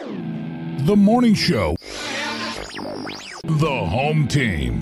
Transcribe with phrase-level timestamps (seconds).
[0.00, 1.74] The morning show.
[3.42, 4.80] The home team.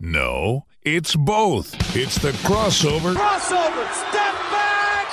[0.00, 1.74] No, it's both.
[1.96, 3.14] It's the crossover.
[3.14, 5.08] Crossover, step back!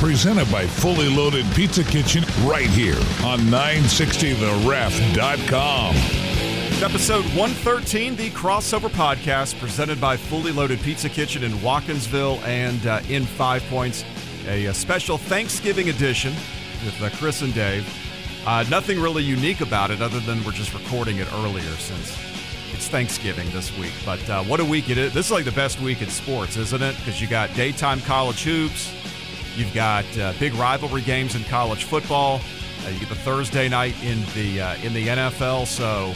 [0.00, 5.94] Presented by Fully Loaded Pizza Kitchen right here on 960theref.com.
[5.94, 12.84] It's episode 113, the crossover podcast presented by Fully Loaded Pizza Kitchen in Watkinsville and
[12.86, 14.04] uh, in Five Points.
[14.46, 16.32] A, a, special Thanksgiving edition
[16.84, 17.86] with uh, Chris and Dave.
[18.46, 22.16] Uh, nothing really unique about it other than we're just recording it earlier since
[22.72, 23.92] it's Thanksgiving this week.
[24.04, 25.12] But uh, what a week it is.
[25.12, 26.96] This is like the best week in sports, isn't it?
[26.96, 28.92] Because you got daytime college hoops,
[29.56, 32.40] you've got uh, big rivalry games in college football,
[32.86, 35.66] uh, you get the Thursday night in the in the NFL.
[35.66, 36.14] So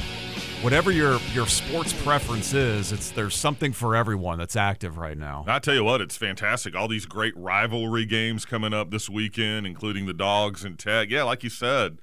[0.63, 5.45] whatever your your sports preference is, it's there's something for everyone that's active right now.
[5.47, 6.77] I tell you what, it's fantastic.
[6.77, 11.11] All these great rivalry games coming up this weekend, including the Dogs and Tech.
[11.11, 11.99] Yeah, like you said,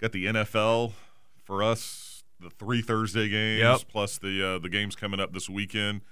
[0.00, 0.92] got the NFL
[1.42, 3.80] for us, the three Thursday games yep.
[3.88, 6.02] plus the uh, the games coming up this weekend,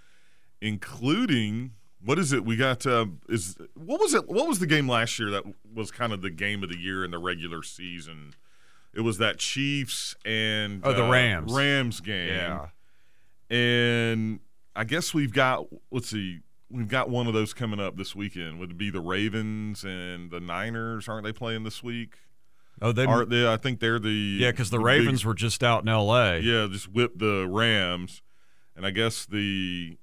[0.60, 1.72] including
[2.04, 2.44] what is it?
[2.44, 4.28] We got uh, is what was it?
[4.28, 7.04] What was the game last year that was kind of the game of the year
[7.04, 8.34] in the regular season?
[8.94, 12.28] It was that Chiefs and oh the Rams uh, Rams game.
[12.28, 12.68] Yeah,
[13.50, 14.40] and
[14.76, 16.40] I guess we've got let's see,
[16.70, 18.58] we've got one of those coming up this weekend.
[18.58, 21.08] Would it be the Ravens and the Niners?
[21.08, 22.16] Aren't they playing this week?
[22.80, 23.50] Oh, they are they?
[23.50, 26.40] I think they're the yeah because the, the, Ravens big, were just out in L.A.
[26.40, 28.22] Yeah, just whipped the Rams,
[28.74, 29.96] and I guess the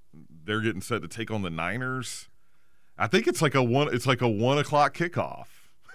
[0.44, 2.30] they're getting set to take on the Niners.
[2.98, 3.94] I think it's like a one.
[3.94, 5.48] It's like a one o'clock kickoff.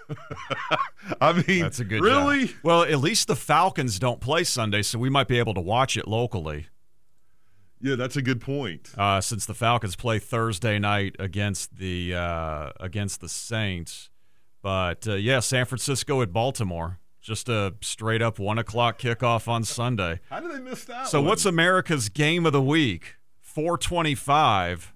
[1.21, 2.47] I mean, that's a good really.
[2.47, 2.55] Job.
[2.63, 5.97] Well, at least the Falcons don't play Sunday, so we might be able to watch
[5.97, 6.67] it locally.
[7.81, 8.91] Yeah, that's a good point.
[8.97, 14.09] Uh, since the Falcons play Thursday night against the uh, against the Saints,
[14.61, 19.63] but uh, yeah, San Francisco at Baltimore, just a straight up one o'clock kickoff on
[19.63, 20.19] Sunday.
[20.29, 21.07] How did they miss that?
[21.07, 21.29] So, one?
[21.29, 23.15] what's America's game of the week?
[23.41, 24.93] Four twenty-five.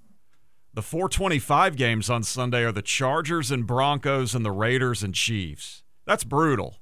[0.74, 5.84] The 425 games on Sunday are the Chargers and Broncos and the Raiders and Chiefs.
[6.06, 6.78] That's brutal.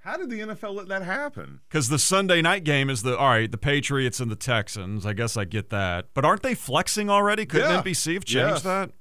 [0.00, 1.60] How did the NFL let that happen?
[1.68, 5.04] Because the Sunday night game is the all right, the Patriots and the Texans.
[5.04, 7.44] I guess I get that, but aren't they flexing already?
[7.44, 7.82] Couldn't yeah.
[7.82, 8.62] NBC have changed yes.
[8.62, 8.92] that?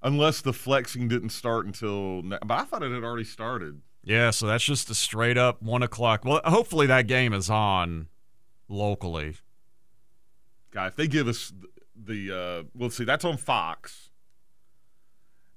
[0.00, 3.82] Unless the flexing didn't start until, but I thought it had already started.
[4.04, 6.24] Yeah, so that's just a straight up one o'clock.
[6.24, 8.06] Well, hopefully that game is on
[8.68, 9.36] locally.
[10.70, 11.52] Guy, if they give us
[11.96, 14.10] the uh, let's see, that's on Fox.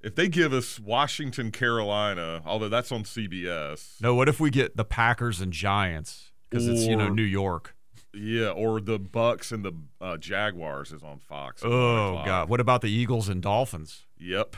[0.02, 4.00] If they give us Washington, Carolina, although that's on CBS.
[4.02, 7.76] No, what if we get the Packers and Giants because it's you know New York.
[8.14, 11.64] Yeah, or the Bucks and the uh, Jaguars is on Fox.
[11.66, 14.06] Oh God, what about the Eagles and Dolphins?
[14.18, 14.56] Yep.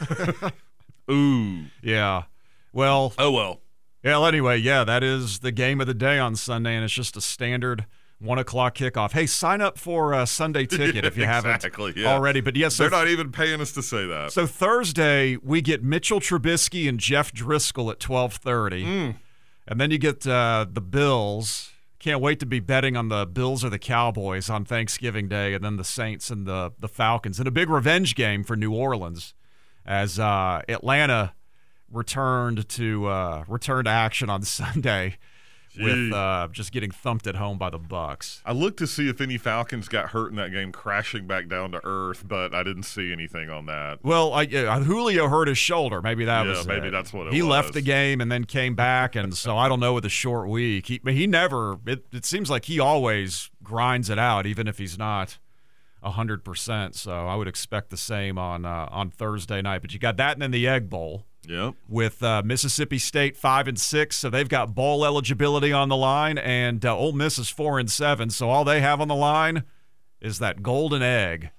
[1.10, 1.64] Ooh.
[1.82, 2.24] Yeah.
[2.72, 3.12] Well.
[3.18, 3.60] Oh well.
[4.04, 4.12] Yeah.
[4.12, 7.16] Well, anyway, yeah, that is the game of the day on Sunday, and it's just
[7.16, 7.86] a standard
[8.20, 9.12] one o'clock kickoff.
[9.12, 12.12] Hey, sign up for a Sunday ticket if you exactly, haven't yeah.
[12.12, 12.40] already.
[12.40, 14.32] But yes, they're not even paying us to say that.
[14.32, 19.16] So Thursday we get Mitchell Trubisky and Jeff Driskel at twelve thirty, mm.
[19.66, 21.72] and then you get uh, the Bills.
[21.98, 25.62] Can't wait to be betting on the Bills or the Cowboys on Thanksgiving Day, and
[25.62, 29.34] then the Saints and the the Falcons, and a big revenge game for New Orleans
[29.84, 31.34] as uh, Atlanta
[31.90, 35.16] returned to uh, returned to action on Sunday
[35.78, 38.42] with uh, just getting thumped at home by the Bucks.
[38.44, 41.72] I looked to see if any Falcons got hurt in that game, crashing back down
[41.72, 43.98] to earth, but I didn't see anything on that.
[44.02, 46.02] Well, I, uh, Julio hurt his shoulder.
[46.02, 46.90] Maybe that yeah, was maybe it.
[46.90, 47.50] that's what it he was.
[47.50, 50.48] left the game and then came back, and so I don't know with a short
[50.48, 50.86] week.
[50.86, 51.78] He he never.
[51.86, 55.38] It, it seems like he always grinds it out, even if he's not
[56.02, 56.94] hundred percent.
[56.94, 59.82] So I would expect the same on uh, on Thursday night.
[59.82, 61.26] But you got that, and then the Egg Bowl.
[61.48, 61.74] Yep.
[61.88, 66.38] With uh, Mississippi State five and six, so they've got bowl eligibility on the line,
[66.38, 69.64] and uh, Ole Miss is four and seven, so all they have on the line
[70.20, 71.50] is that golden egg.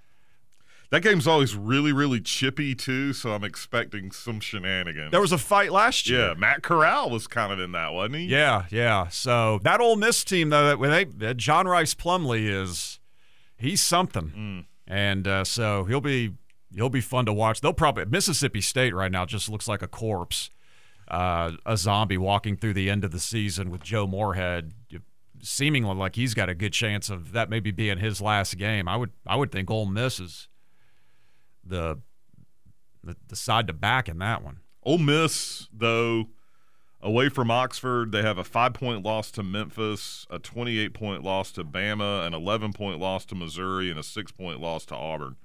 [0.92, 5.12] That game's always really, really chippy too, so I'm expecting some shenanigans.
[5.12, 6.28] There was a fight last year.
[6.28, 8.26] Yeah, Matt Corral was kind of in that, wasn't he?
[8.26, 9.08] Yeah, yeah.
[9.08, 13.00] So that Ole Miss team, though, that they, John Rhys Plumlee is
[13.58, 14.66] he's something, mm.
[14.86, 16.34] and uh, so he'll be
[16.76, 17.62] he'll be fun to watch.
[17.62, 20.50] They'll probably Mississippi State right now just looks like a corpse.
[21.08, 24.74] uh, a zombie walking through the end of the season with Joe Moorhead,
[25.42, 28.88] seemingly like he's got a good chance of that maybe being his last game.
[28.88, 30.48] I would I would think Ole Miss is
[31.66, 32.00] the
[33.04, 34.60] the, the side to back in that one.
[34.84, 36.26] Ole Miss, though,
[37.02, 41.52] away from Oxford, they have a five point loss to Memphis, a 28 point loss
[41.54, 45.36] to Bama, an 11 point loss to Missouri, and a six point loss to Auburn.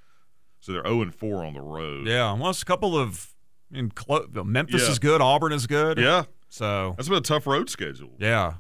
[0.67, 2.09] So they're 0 and 4 on the road.
[2.09, 3.33] Yeah, well, it's a couple of.
[3.73, 4.91] I mean, clo- Memphis Yeah.
[4.91, 5.21] is good.
[5.21, 5.97] Auburn is good.
[5.97, 6.25] Yeah.
[6.49, 8.11] So That's been a tough road schedule.
[8.19, 8.55] yeah,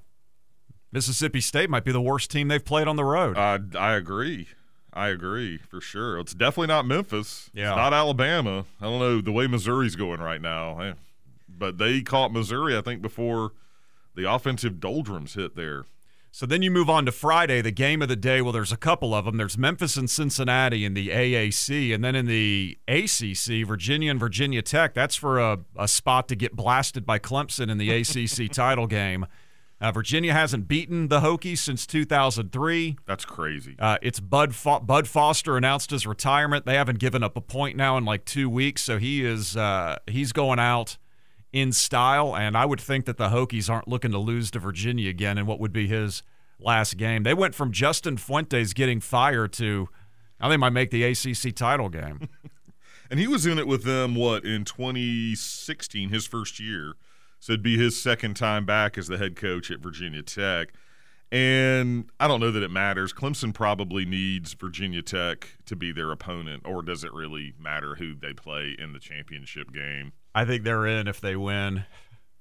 [0.92, 3.36] Mississippi State might be the worst team they've played on the road.
[3.36, 4.48] I, I agree.
[4.92, 6.18] I agree for sure.
[6.18, 7.50] It's definitely not Memphis.
[7.52, 7.70] Yeah.
[7.70, 8.64] It's not Alabama.
[8.80, 10.78] I don't know the way Missouri's going right now.
[10.80, 10.92] eh.
[11.48, 13.52] But they caught Missouri, I think, before
[14.14, 15.84] the offensive doldrums hit there.
[16.30, 18.42] So then you move on to Friday, the game of the day.
[18.42, 19.38] Well, there's a couple of them.
[19.38, 24.60] There's Memphis and Cincinnati in the AAC, and then in the ACC, Virginia and Virginia
[24.60, 24.92] Tech.
[24.92, 29.26] That's for a, a spot to get blasted by Clemson in the ACC title game.
[29.80, 32.96] Uh, Virginia hasn't beaten the Hokies since 2003.
[33.06, 33.76] That's crazy.
[33.78, 36.64] Uh, it's Bud Fo- Bud Foster announced his retirement.
[36.64, 39.96] They haven't given up a point now in like two weeks, so he is uh,
[40.06, 40.96] he's going out
[41.56, 42.36] in style.
[42.36, 45.46] And I would think that the Hokies aren't looking to lose to Virginia again in
[45.46, 46.22] what would be his
[46.58, 47.22] last game.
[47.22, 49.88] They went from Justin Fuentes getting fired to
[50.38, 52.28] I think might make the ACC title game.
[53.10, 56.94] And he was in it with them, what, in 2016, his first year.
[57.38, 60.72] So it'd be his second time back as the head coach at Virginia Tech.
[61.30, 63.12] And I don't know that it matters.
[63.12, 68.14] Clemson probably needs Virginia Tech to be their opponent, or does it really matter who
[68.14, 70.12] they play in the championship game?
[70.36, 71.84] I think they're in if they win.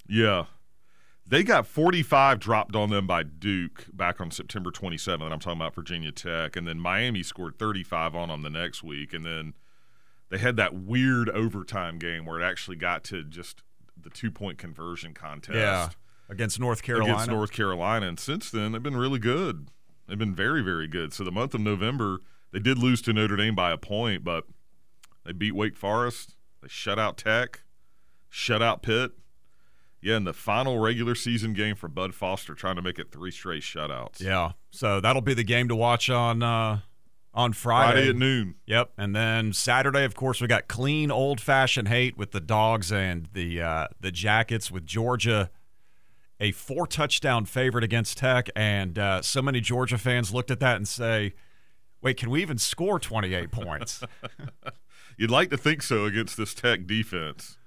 [0.08, 0.46] Yeah.
[1.28, 5.32] They got 45 dropped on them by Duke back on September 27th.
[5.32, 6.56] I'm talking about Virginia Tech.
[6.56, 9.14] And then Miami scored 35 on them the next week.
[9.14, 9.54] And then
[10.30, 13.64] they had that weird overtime game where it actually got to just
[14.00, 15.90] the two point conversion contest Yeah,
[16.30, 17.14] against North Carolina.
[17.14, 18.08] against North Carolina.
[18.08, 19.70] And since then, they've been really good.
[20.08, 21.14] They've been very, very good.
[21.14, 22.20] So the month of November,
[22.52, 24.44] they did lose to Notre Dame by a point, but
[25.24, 26.36] they beat Wake Forest.
[26.62, 27.62] They shut out Tech,
[28.36, 29.12] shut out Pitt.
[30.02, 33.32] Yeah, in the final regular season game for Bud Foster, trying to make it three
[33.32, 34.22] straight shutouts.
[34.22, 36.82] Yeah, so that'll be the game to watch on uh,
[37.34, 37.94] on Friday.
[37.94, 38.56] Friday at noon.
[38.68, 42.92] Yep, and then Saturday, of course, we got clean old fashioned hate with the dogs
[42.92, 45.50] and the uh, the Jackets with Georgia,
[46.40, 50.76] a four touchdown favorite against Tech, and uh, so many Georgia fans looked at that
[50.76, 51.34] and say,
[52.04, 54.04] "Wait, can we even score twenty eight points?"
[55.18, 57.58] You'd like to think so against this Tech defense.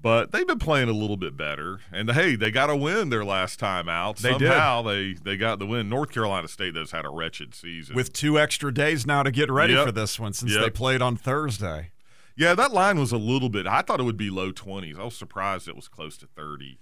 [0.00, 1.80] But they've been playing a little bit better.
[1.90, 4.18] And hey, they got a win their last time out.
[4.18, 4.50] They did.
[4.86, 5.88] They they got the win.
[5.88, 7.96] North Carolina State has had a wretched season.
[7.96, 9.86] with two extra days now to get ready Yep.
[9.86, 10.62] for this one since Yep.
[10.62, 11.90] they played on Thursday.
[12.36, 13.66] Yeah, that line was a little bit.
[13.66, 14.96] I thought it would be low 20s.
[15.00, 16.78] I was surprised it was close to 30.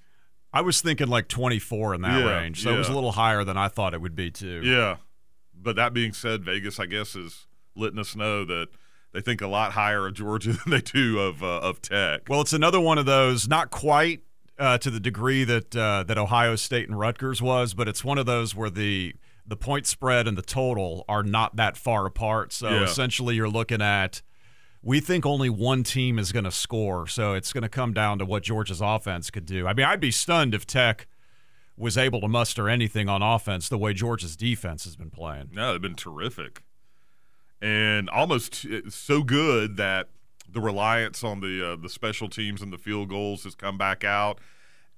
[0.52, 3.42] I was thinking like 24 in that Yeah, range, so it was a little higher
[3.44, 4.60] than I thought it would be too.
[4.62, 4.96] Yeah.
[5.54, 8.68] But that being said, Vegas, I guess, is letting us know that
[9.16, 12.28] they think a lot higher of Georgia than they do of uh, of Tech.
[12.28, 14.20] Well, it's another one of those, not quite
[14.58, 18.18] uh, to the degree that uh, that Ohio State and Rutgers was, but it's one
[18.18, 19.14] of those where the
[19.46, 22.52] the point spread and the total are not that far apart.
[22.52, 22.82] So Yeah.
[22.84, 24.20] essentially, you're looking at
[24.82, 28.18] we think only one team is going to score, so it's going to come down
[28.18, 29.66] to what Georgia's offense could do.
[29.66, 31.06] I mean, I'd be stunned if Tech
[31.78, 35.50] was able to muster anything on offense the way Georgia's defense has been playing.
[35.52, 36.62] No, they've been terrific.
[37.62, 40.08] And almost uh, so good that
[40.48, 44.04] the reliance on the uh, the special teams and the field goals has come back
[44.04, 44.38] out.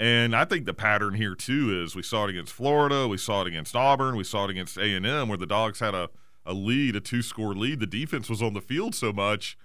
[0.01, 3.43] And I think the pattern here too is we saw it against Florida, we saw
[3.43, 6.09] it against Auburn, we saw it against A and M, where the dogs had a,
[6.47, 7.81] a lead, a two score lead.
[7.81, 9.59] The defense was on the field so much,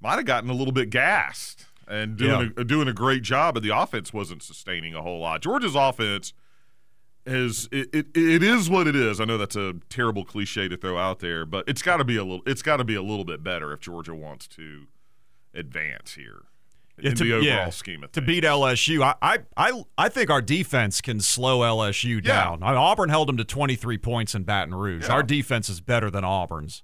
[0.00, 3.62] might have gotten a little bit gassed and doing a, doing a great job, but
[3.62, 5.40] the offense wasn't sustaining a whole lot.
[5.40, 6.32] Georgia's offense
[7.26, 9.20] is it, it, it is what it is.
[9.20, 12.16] I know that's a terrible cliche to throw out there, but it's got to be
[12.16, 14.86] a little it's got to be a little bit better if Georgia wants to
[15.54, 16.42] advance here
[16.98, 19.02] Yeah, in to- the overall yeah, scheme of to beat LSU.
[19.02, 22.20] I, I I I think our defense can slow LSU Yeah.
[22.20, 22.62] down.
[22.62, 25.04] I mean, Auburn held them to 23 points in Baton Rouge.
[25.06, 25.14] Yeah.
[25.14, 26.82] Our defense is better than Auburn's.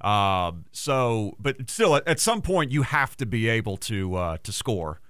[0.00, 4.36] Uh, so, but still, at, at some point, you have to be able to uh,
[4.42, 5.00] to score.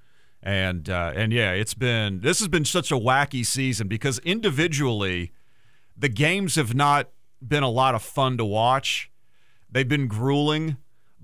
[0.44, 5.32] And uh, and yeah, it's been this has been such a wacky season because individually,
[5.96, 7.08] the games have not
[7.40, 9.10] been a lot of fun to watch.
[9.70, 10.76] They've been grueling.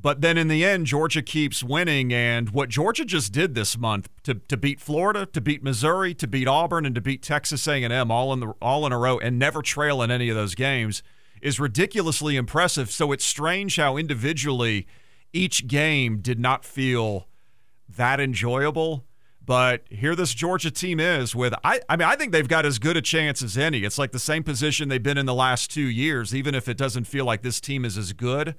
[0.02, 2.12] But then in the end, Georgia keeps winning.
[2.14, 6.26] And what Georgia just did this month to, to beat Florida, to beat Missouri, to
[6.26, 9.38] beat Auburn, and to beat Texas A&M all in the all in a row, and
[9.38, 11.02] never trail in any of those games,
[11.42, 12.90] is ridiculously impressive.
[12.90, 14.86] So it's strange how individually
[15.34, 17.28] each game did not feel
[17.86, 19.04] that enjoyable.
[19.50, 22.78] But here this Georgia team is with I I mean I think they've got as
[22.78, 23.78] good a chance as any.
[23.78, 26.76] It's like the same position they've been in the last 2 years even if it
[26.76, 28.54] doesn't feel like this team is as good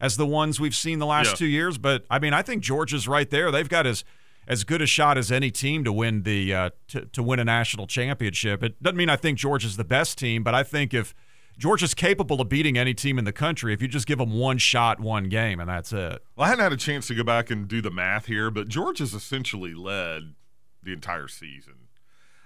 [0.00, 1.34] as the ones we've seen the last Yeah.
[1.34, 3.50] 2 years, but I mean I think Georgia's right there.
[3.50, 4.02] They've got as
[4.48, 7.44] as good a shot as any team to win the uh, to, to win a
[7.44, 8.62] national championship.
[8.62, 11.14] It doesn't mean I think Georgia's the best team, but I think if
[11.60, 14.56] Georgia's capable of beating any team in the country if you just give them one
[14.56, 16.24] shot, one game, and that's it.
[16.34, 18.66] Well, I hadn't had a chance to go back and do the math here, but
[18.66, 20.34] Georgia's essentially led
[20.82, 21.88] the entire season.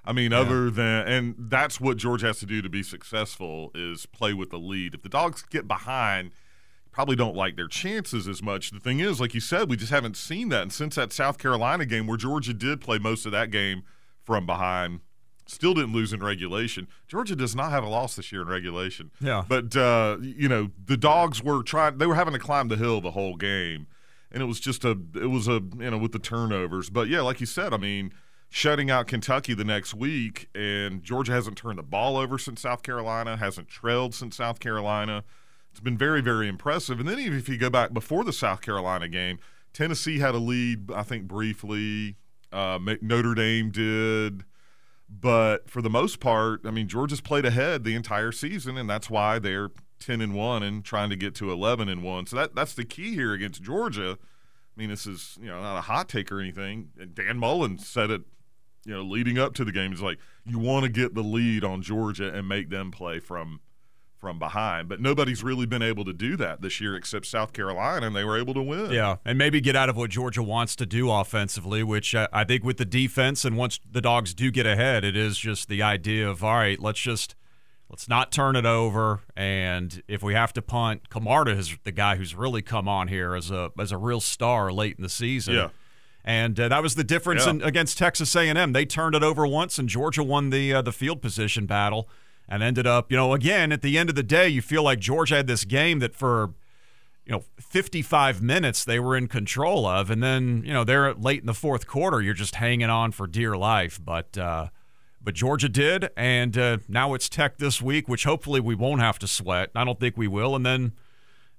[0.05, 4.05] I mean, other than, and that's what Georgia has to do to be successful is
[4.05, 4.95] play with the lead.
[4.95, 6.33] If the dogs get behind,
[6.91, 8.73] probably don't like their chances as much.
[8.73, 10.63] The thing is, like you said, we just haven't seen that.
[10.63, 13.85] And since that South Carolina game where Georgia did play most of that game
[14.25, 15.01] from behind,
[15.47, 16.89] still didn't lose in regulation.
[17.07, 19.11] Georgia does not have a loss this year in regulation.
[19.21, 19.45] Yeah.
[19.47, 23.01] But uh, you know, the dogs were trying they were having to climb the hill
[23.01, 23.87] the whole game.
[24.31, 26.91] And it was just a it was a you know, with the turnovers.
[26.91, 28.13] But yeah, like you said, I mean,
[28.49, 32.83] shutting out Kentucky the next week and Georgia hasn't turned the ball over since South
[32.83, 35.25] Carolina, hasn't trailed since South Carolina.
[35.71, 37.01] It's been very, very impressive.
[37.01, 39.41] And then even if you go back before the South Carolina game,
[39.73, 42.15] Tennessee had a lead, I think, briefly.
[42.53, 44.45] Uh, Notre Dame did.
[45.09, 49.11] But for the most part, I mean, Georgia's played ahead the entire season, and that's
[49.11, 49.71] why they're
[50.01, 52.27] ten and one and trying to get to eleven and one.
[52.27, 54.19] So that that's the key here against Georgia.
[54.21, 56.91] I mean, this is you know not a hot take or anything.
[56.99, 58.23] And Dan Mullen said it,
[58.85, 59.91] you know, leading up to the game.
[59.93, 63.61] He's like, you want to get the lead on Georgia and make them play from
[64.25, 64.89] from behind.
[64.89, 68.25] But nobody's really been able to do that this year except South Carolina, and they
[68.25, 68.91] were able to win.
[68.91, 72.65] Yeah, and maybe get out of what Georgia wants to do offensively, which I think
[72.65, 76.27] with the defense and once the dogs do get ahead, it is just the idea
[76.27, 77.35] of all right, let's just
[77.91, 82.17] let's not turn it over, and if we have to punt, Camarda is the guy
[82.17, 85.55] who's really come on here as a as a real star late in the season.
[85.55, 85.69] Yeah.
[86.27, 87.51] And uh, that was the difference Yeah.
[87.51, 88.73] in, against Texas A&M.
[88.73, 92.09] They turned it over once, and Georgia won the uh, the field position battle,
[92.49, 94.99] and ended up, you know, again at the end of the day, you feel like
[94.99, 96.55] Georgia had this game that for
[97.27, 101.41] you know 55 minutes they were in control of and then you know they're late
[101.41, 103.99] in the fourth quarter you're just hanging on for dear life.
[104.03, 104.69] But uh
[105.23, 109.19] but Georgia did and uh, now it's Tech this week which hopefully we won't have
[109.21, 109.71] to sweat.
[109.75, 110.93] I don't think we will and then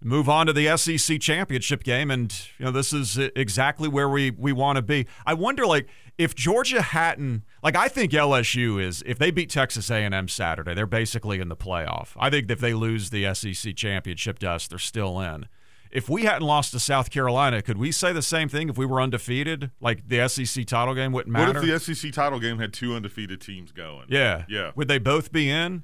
[0.03, 4.31] move on to the SEC championship game and you know this is exactly where we
[4.31, 5.87] we want to be I wonder like
[6.17, 10.85] if Georgia hadn't like I think LSU is if they beat Texas A&M Saturday they're
[10.85, 14.77] basically in the playoff I think if they lose the SEC championship to us they're
[14.79, 15.47] still in
[15.91, 18.85] if we hadn't lost to South Carolina could we say the same thing if we
[18.85, 21.59] were undefeated like the SEC title game wouldn't matter.
[21.59, 24.05] What if the SEC title game had two undefeated teams going?
[24.09, 24.71] yeah Yeah.
[24.75, 25.83] would they both be in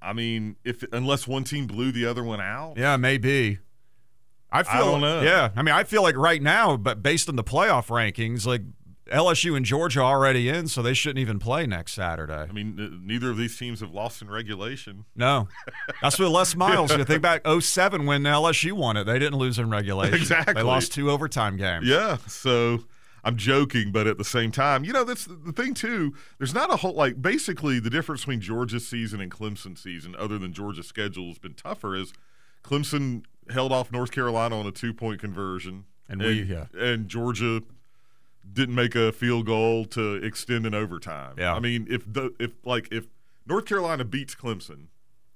[0.00, 3.58] I mean, if unless one team blew the other one out, Yeah, maybe.
[4.50, 4.84] I feel.
[4.92, 5.20] don't know.
[5.22, 8.62] Yeah, I mean, I feel like right now, but based on the playoff rankings, like
[9.12, 12.46] LSU and Georgia are already in, so they shouldn't even play next Saturday.
[12.48, 15.04] I mean, n- neither of these teams have lost in regulation.
[15.16, 15.48] No,
[16.00, 16.94] that's what Les Miles.
[16.96, 20.14] You think back 07 when LSU won it, they didn't lose in regulation.
[20.20, 20.54] Exactly.
[20.54, 21.86] they lost two overtime games.
[21.86, 22.84] Yeah, so
[23.28, 26.14] I'm joking, but at the same time, you know, that's the thing too.
[26.38, 30.38] There's not a whole like basically the difference between Georgia's season and Clemson's season, other
[30.38, 32.12] than Georgia's schedule has been tougher, is
[32.64, 36.66] Clemson held off North Carolina on a two point conversion, And we- yeah.
[36.78, 37.62] and Georgia
[38.50, 41.34] didn't make a field goal to extend in overtime.
[41.38, 41.54] Yeah.
[41.54, 43.06] I mean, if the if like if
[43.46, 44.86] North Carolina beats Clemson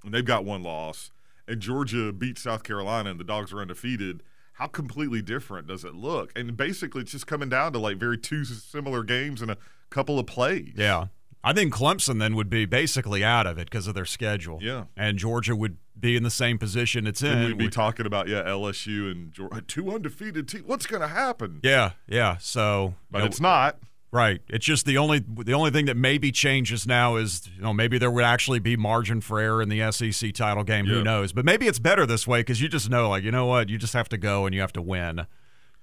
[0.04, 1.10] and they've got one loss,
[1.46, 4.22] and Georgia beats South Carolina and the dogs are undefeated,
[4.52, 6.32] how completely different does it look?
[6.36, 9.56] And basically, it's just coming down to like very two similar games and a
[9.90, 10.74] couple of plays.
[10.76, 11.06] Yeah.
[11.44, 14.60] I think Clemson then would be basically out of it because of their schedule.
[14.62, 14.84] Yeah.
[14.96, 17.30] And Georgia would be in the same position it's in.
[17.38, 20.64] And we'd be Would- talking about yeah LSU and Georgia, two undefeated teams.
[20.66, 21.58] What's going to happen?
[21.64, 22.36] yeah, yeah.
[22.38, 23.78] So, But you know, it's not.
[24.12, 24.42] Right.
[24.48, 27.96] It's just the only the only thing that maybe changes now is you know maybe
[27.96, 30.84] there would actually be margin for error in the SEC title game.
[30.84, 30.96] Yeah.
[30.96, 31.32] Who knows?
[31.32, 33.78] But maybe it's better this way because you just know like you know what you
[33.78, 35.26] just have to go and you have to win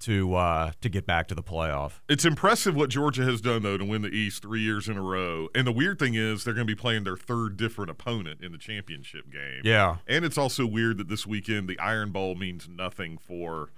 [0.00, 2.00] to uh, to get back to the playoff.
[2.08, 5.02] It's impressive what Georgia has done though to win the East three years in a
[5.02, 5.48] row.
[5.54, 8.52] And the weird thing is they're going to be playing their third different opponent in
[8.52, 9.62] the championship game.
[9.64, 9.96] Yeah.
[10.06, 13.70] And it's also weird that this weekend the Iron Bowl means nothing for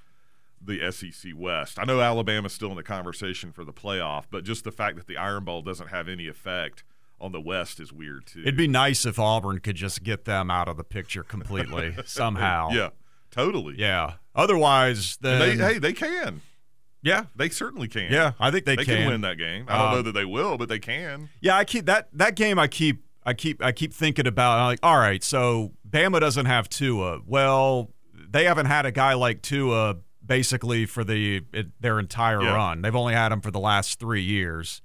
[0.64, 1.78] the SEC West.
[1.78, 5.06] I know Alabama's still in the conversation for the playoff, but just the fact that
[5.06, 6.84] the Iron Bowl doesn't have any effect
[7.20, 8.40] on the West is weird too.
[8.42, 12.70] It'd be nice if Auburn could just get them out of the picture completely somehow.
[12.72, 12.90] yeah,
[13.30, 13.74] totally.
[13.78, 14.14] Yeah.
[14.34, 16.40] Otherwise, then they, hey, they can.
[17.02, 18.10] yeah, They certainly can.
[18.12, 18.32] yeah.
[18.40, 19.06] I think they, They can.
[19.08, 19.66] win that game.
[19.68, 21.28] I don't Um, know that they will, but they can.
[21.40, 22.58] Yeah, I keep that that game.
[22.58, 24.58] I keep I keep I keep thinking about.
[24.58, 27.20] I'm like, all right, so Bama doesn't have Tua.
[27.26, 27.90] Well,
[28.30, 32.54] they haven't had a guy like Tua basically for the it, their entire Yeah.
[32.54, 32.82] run.
[32.82, 34.80] They've only had him for the last three years.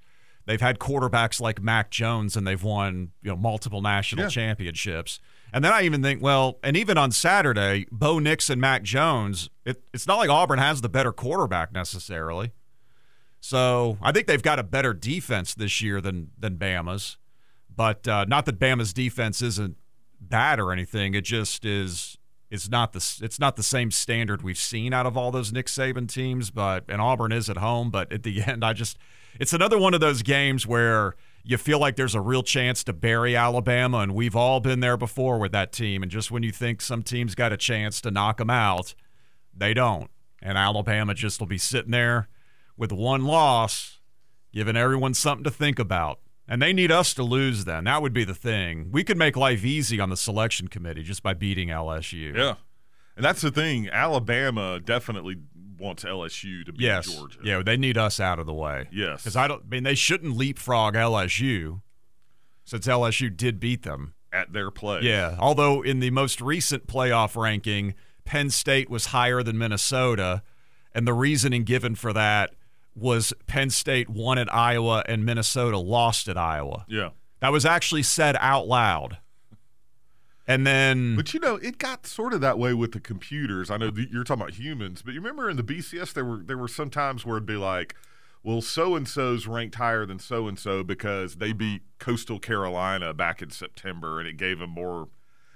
[0.46, 4.28] They've had quarterbacks like Mac Jones, and they've won you know multiple national Yeah.
[4.30, 5.20] championships.
[5.52, 9.48] And then I even think, well, and even on Saturday, Bo Nix and Mac Jones,
[9.64, 12.52] it, it's not like Auburn has the better quarterback necessarily.
[13.40, 17.16] So I think they've got a better defense this year than than Bama's,
[17.74, 19.76] but uh, not that Bama's defense isn't
[20.20, 21.14] bad or anything.
[21.14, 22.17] It just is.
[22.50, 25.66] It's not the it's not the same standard we've seen out of all those Nick
[25.66, 26.50] Saban teams.
[26.50, 27.90] But and Auburn is at home.
[27.90, 28.98] But at the end, I just
[29.38, 31.14] it's another one of those games where
[31.44, 34.96] you feel like there's a real chance to bury Alabama, and we've all been there
[34.96, 36.02] before with that team.
[36.02, 38.94] And just when you think some team's got a chance to knock them out,
[39.54, 40.10] they don't.
[40.42, 42.28] And Alabama just will be sitting there
[42.76, 43.98] with one loss,
[44.52, 46.20] giving everyone something to think about.
[46.48, 47.84] And they need us to lose then.
[47.84, 48.88] That would be the thing.
[48.90, 52.34] We could make life easy on the selection committee just by beating LSU.
[52.36, 52.54] Yeah.
[53.16, 53.88] And that's the thing.
[53.90, 55.36] Alabama definitely
[55.78, 57.06] wants LSU to beat Yes.
[57.12, 57.38] Georgia.
[57.44, 58.88] Yeah, they need us out of the way.
[58.90, 59.22] Yes.
[59.22, 61.82] Because I don't I mean they shouldn't leapfrog LSU
[62.64, 64.14] since LSU did beat them.
[64.32, 65.04] At their place.
[65.04, 65.36] Yeah.
[65.38, 70.42] Although in the most recent playoff ranking, Penn State was higher than Minnesota,
[70.94, 72.50] and the reasoning given for that
[72.98, 76.84] was Penn State won at Iowa and Minnesota lost at Iowa.
[76.88, 77.10] Yeah.
[77.40, 79.18] That was actually said out loud.
[80.46, 83.70] And then But you know, it got sort of that way with the computers.
[83.70, 86.56] I know you're talking about humans, but you remember in the BCS there were there
[86.56, 87.94] were some times where it'd be like,
[88.42, 93.12] well, so and so's ranked higher than so and so because they beat Coastal Carolina
[93.12, 95.08] back in September, and it gave them more,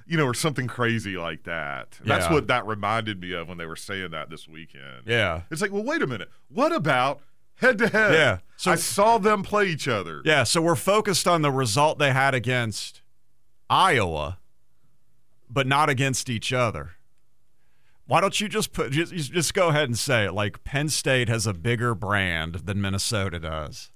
[0.06, 1.98] you know, or something crazy like that.
[2.04, 5.06] That's what that reminded me of when they were saying that this weekend.
[5.06, 5.42] yeah.
[5.50, 6.28] It's like, well, wait a minute.
[6.48, 7.22] What about
[7.62, 8.12] head to head?
[8.12, 8.38] Yeah.
[8.56, 10.20] So- I saw them play each other.
[10.24, 13.00] Yeah, so we're focused on the result they had against
[13.70, 14.38] Iowa,
[15.50, 16.92] but not against each other.
[18.06, 21.28] Why don't you just put just, just go ahead and say it like Penn State
[21.28, 23.90] has a bigger brand than Minnesota does.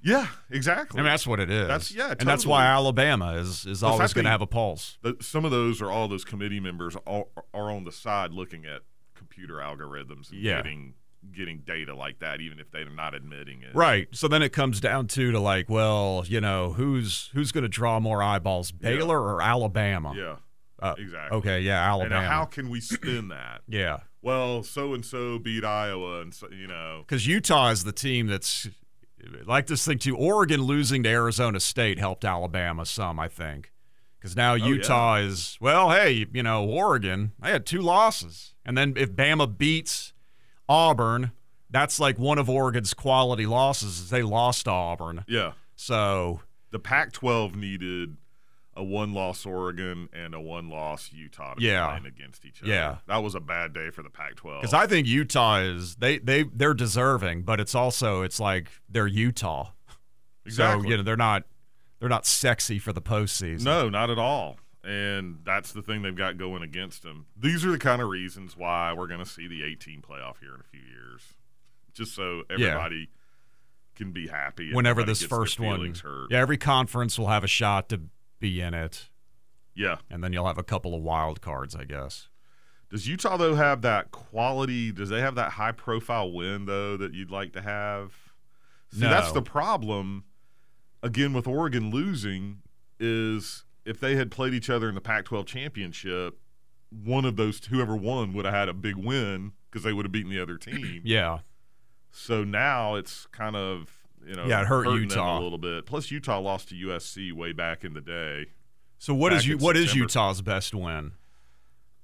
[0.00, 1.00] Yeah, exactly.
[1.00, 1.66] I mean that's what it is.
[1.66, 2.64] That's- yeah, and that's why.
[2.66, 4.98] Alabama is is Well, always going to have a pulse.
[5.02, 8.64] Th- some of those are all those committee members are, are on the side looking
[8.64, 8.82] at
[9.16, 10.58] computer algorithms and Yeah.
[10.58, 10.94] getting
[11.34, 13.74] getting data like that, even if they're not admitting it.
[13.74, 14.08] Right.
[14.12, 17.68] So then it comes down to to like, well, you know, who's who's going to
[17.68, 20.14] draw more eyeballs, Baylor or Alabama?
[20.16, 20.36] Yeah.
[20.80, 21.38] Uh, exactly.
[21.38, 22.22] Okay, yeah, Alabama.
[22.22, 23.62] now how can we spin that?
[23.68, 23.98] yeah.
[24.22, 27.04] Well, so and so beat Iowa, and so, you know.
[27.06, 28.68] because Utah is the team that's
[29.44, 30.16] like this thing too.
[30.16, 33.72] Oregon losing to Arizona State helped Alabama some, I think,
[34.18, 35.90] because now Utah is well.
[35.90, 40.12] Hey, you know Oregon, they had two losses, and then if Bama beats
[40.68, 41.32] Auburn,
[41.70, 43.98] that's like one of Oregon's quality losses.
[44.00, 45.52] Is they lost to Auburn, Yeah.
[45.76, 48.16] so The Pac-12 needed
[48.76, 51.88] a one-loss Oregon and a one-loss Utah to Yeah.
[51.88, 52.70] playing against each other.
[52.70, 52.98] Yeah.
[53.06, 54.60] That was a bad day for the Pac-12.
[54.60, 59.06] because I think Utah is they they they're deserving, but it's also it's like they're
[59.08, 59.72] Utah,
[60.46, 60.84] exactly.
[60.84, 61.44] so you know they're not
[61.98, 63.62] they're not sexy for the postseason.
[63.64, 64.58] No, not at all.
[64.88, 67.26] And that's the thing they've got going against them.
[67.36, 70.54] These are the kind of reasons why we're going to see the 18 playoff here
[70.54, 71.20] in a few years,
[71.92, 73.10] just so everybody
[73.94, 74.72] can be happy.
[74.72, 75.92] whenever this first one.
[76.02, 76.28] hurt.
[76.30, 78.00] Yeah, every conference will have a shot to
[78.40, 79.10] be in it,
[79.74, 79.96] yeah.
[80.10, 82.28] and then you'll have a couple of wild cards, I guess.
[82.88, 84.90] Does Utah though have that quality?
[84.90, 88.14] Does they have that high profile win though that you'd like to have?
[88.90, 90.24] See, that's the problem.
[91.02, 92.62] Again, with Oregon losing,
[92.98, 96.38] is if they had played each other in the Pac-12 championship,
[96.90, 100.12] one of those whoever won would have had a big win because they would have
[100.12, 101.00] beaten the other team.
[101.04, 101.38] Yeah,
[102.10, 103.92] So now it's kind of
[104.26, 105.38] you know Yeah, it hurt Utah.
[105.38, 105.86] a little bit.
[105.86, 108.46] Plus, Utah lost to USC way back in the day.
[108.98, 110.04] So what is you what is September.
[110.04, 111.12] Utah's best win?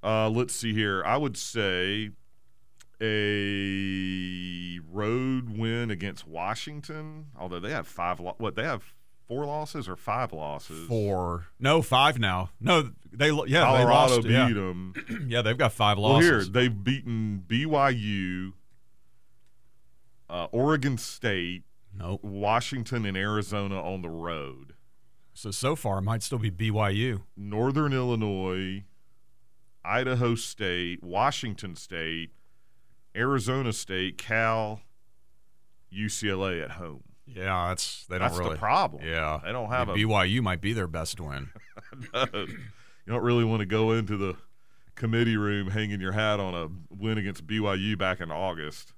[0.03, 1.03] Uh, let's see here.
[1.05, 2.11] I would say
[3.01, 7.25] a road win against Washington.
[7.37, 8.93] Although they have five, lo- what they have
[9.27, 10.87] four losses or five losses.
[10.87, 12.49] Four, no, five now.
[12.59, 14.23] No, they yeah they Colorado lost.
[14.23, 14.47] beat yeah.
[14.49, 14.93] them.
[15.27, 16.29] yeah, they've got five Well, losses.
[16.29, 18.53] here they've beaten BYU,
[20.29, 21.63] uh, Oregon State,
[21.97, 22.23] nope.
[22.23, 24.73] Washington, and Arizona on the road.
[25.33, 27.21] So so far, it might still be BYU.
[27.35, 28.83] Northern Illinois,
[29.83, 32.31] Idaho State, Washington State,
[33.15, 34.81] Arizona State, Cal,
[35.93, 37.03] UCLA at home.
[37.27, 38.51] Yeah, that's they don't That's really.
[38.51, 39.03] the problem.
[39.05, 41.49] Yeah, They don't have a BYU might be their best win.
[42.13, 42.47] you
[43.07, 44.35] don't really want to go into the
[44.95, 48.93] committee room hanging your hat on a win against BYU back in August.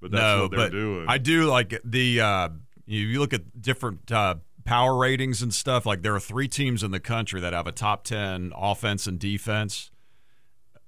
[0.00, 1.06] But that's no, what they're but doing.
[1.08, 2.48] I do like the uh,
[2.86, 5.84] you, you look at different uh, power ratings and stuff.
[5.84, 9.18] Like there are three teams in the country that have a top ten offense and
[9.18, 9.90] defense.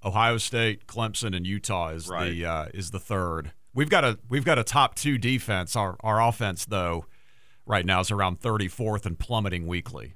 [0.05, 2.31] Ohio State, Clemson, and Utah is Right.
[2.31, 3.53] the uh, is the third.
[3.75, 5.77] We've got a we've got a top two defense.
[5.77, 7.07] Our our offense though,
[7.67, 10.15] right now is around 34th and plummeting weekly.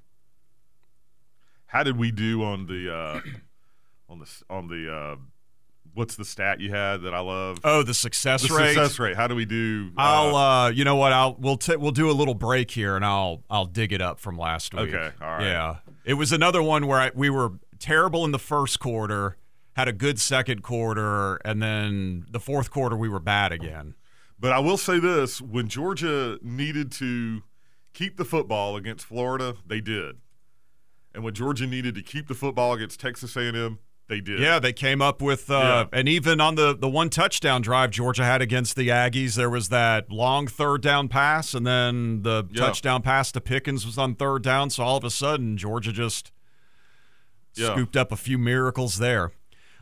[1.66, 3.20] How did we do on the uh,
[4.08, 5.16] on the on the uh,
[5.94, 7.58] what's the stat you had that I love?
[7.64, 8.74] Oh, the success the rate.
[8.74, 9.16] success rate.
[9.16, 9.90] How do we do?
[9.96, 12.96] uh, I'll uh, you know what I'll we'll t- we'll do a little break here
[12.96, 14.94] and I'll I'll dig it up from last week.
[14.94, 15.42] Okay, all right.
[15.42, 19.36] Yeah, it was another one where I, we were terrible in the first quarter,
[19.74, 23.94] had a good second quarter, and then the fourth quarter we were bad again.
[24.38, 27.42] But I will say this: when Georgia needed to
[27.92, 30.16] keep the football against Florida, they did,
[31.14, 34.38] and when Georgia needed to keep the football against Texas A&M, they did.
[34.40, 38.24] Yeah, they came up with, uh, and even on the the one touchdown drive Georgia
[38.24, 42.66] had against the Aggies, there was that long third down pass, and then the Yeah.
[42.66, 44.68] touchdown pass to Pickens was on third down.
[44.70, 46.32] So all of a sudden, Georgia just
[47.56, 47.72] Yeah.
[47.72, 49.30] scooped up a few miracles there.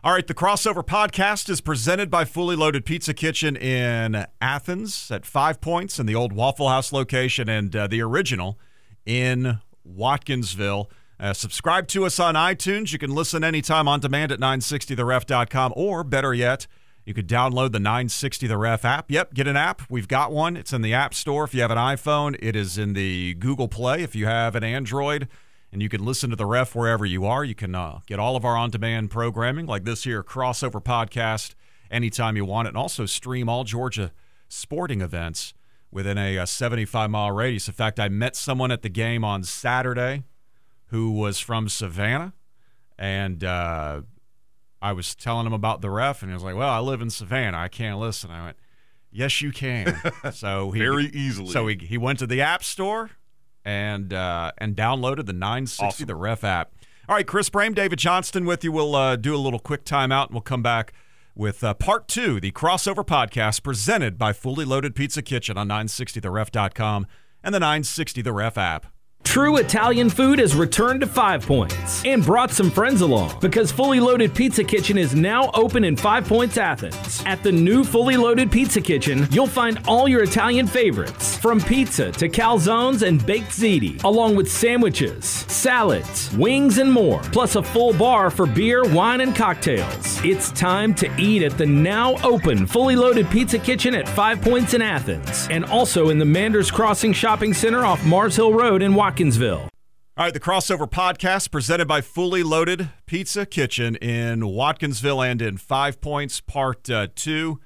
[0.05, 5.25] All right, the crossover podcast is presented by Fully Loaded Pizza Kitchen in Athens at
[5.25, 8.59] Five Points in the old Waffle House location, and uh, the original
[9.07, 10.87] in Watkinsville.
[11.21, 12.93] Uh, subscribe to us on iTunes.
[12.93, 16.67] You can listen anytime on demand at 960theref.com, or better yet,
[17.05, 19.09] you could download the 960 The Ref app.
[19.09, 19.83] Yep, get an app.
[19.89, 20.57] We've got one.
[20.57, 22.37] It's in the App Store if you have an iPhone.
[22.43, 25.29] It is in the Google Play if you have an Android.
[25.73, 27.45] And you can listen to The Ref wherever you are.
[27.45, 31.55] You can uh, get all of our on demand programming, like this here crossover podcast,
[31.91, 32.71] anytime you want it.
[32.71, 34.13] And also stream all Georgia
[34.49, 35.55] sporting events
[35.91, 37.69] within a, uh 75 mile radius.
[37.69, 40.25] In fact, I met someone at the game on Saturday
[40.89, 42.35] who was from Savannah.
[42.99, 44.03] And uh,
[44.83, 47.11] I was telling him about the ref, and he was like, "Well, I live in
[47.11, 47.59] Savannah.
[47.59, 48.57] I can't listen." I went,
[49.11, 49.97] "Yes, you can."
[50.33, 51.51] so he very easily.
[51.51, 53.11] so he he went to the App Store
[53.65, 56.07] and uh, and downloaded the 960 Awesome.
[56.07, 56.73] the Ref app.
[57.09, 58.73] All right, Chris Brame, David Johnston with you.
[58.73, 60.93] We'll uh, do a little quick timeout, and we'll come back
[61.35, 67.07] with uh, part two, the crossover podcast presented by Fully Loaded Pizza Kitchen on 960theref.com
[67.43, 68.87] and the 960 the Ref app.
[69.25, 73.99] True Italian food has returned to Five Points and brought some friends along because Fully
[73.99, 77.23] Loaded Pizza Kitchen is now open in Five Points, Athens.
[77.25, 82.13] At the new Fully Loaded Pizza Kitchen, you'll find all your Italian favorites, from pizza
[82.13, 87.95] to calzones and baked ziti, along with sandwiches, salads, wings, and more, plus a full
[87.95, 90.23] bar for beer, wine, and cocktails.
[90.23, 94.75] It's time to eat at the now open Fully Loaded Pizza Kitchen at Five Points
[94.75, 98.95] in Athens, and also in the Manders Crossing Shopping Center off Mars Hill Road in
[99.13, 99.69] Watkinsville.
[100.17, 105.59] All right, the crossover podcast presented by Fully Loaded Pizza Kitchen in Watkinsville and in
[105.59, 107.61] Five Points, part uh, two.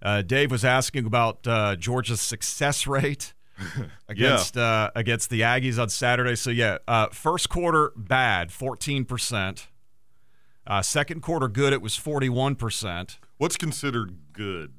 [0.00, 3.34] Uh, Dave was asking about uh, Georgia's success rate
[4.08, 6.34] against uh, against the Aggies on Saturday.
[6.34, 9.68] So yeah, uh, first quarter bad, fourteen percent.
[10.66, 13.18] Uh, second quarter good, it was forty one percent.
[13.36, 14.72] what's considered good?